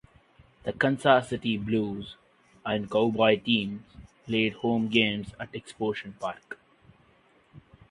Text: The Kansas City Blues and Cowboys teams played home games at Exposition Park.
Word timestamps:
The 0.63 0.73
Kansas 0.73 1.29
City 1.29 1.57
Blues 1.57 2.15
and 2.65 2.89
Cowboys 2.89 3.43
teams 3.43 3.83
played 4.25 4.53
home 4.53 4.87
games 4.87 5.29
at 5.39 5.49
Exposition 5.53 6.13
Park. 6.19 6.57